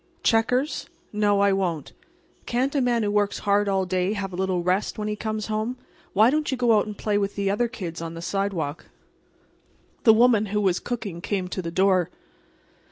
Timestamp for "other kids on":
7.51-8.15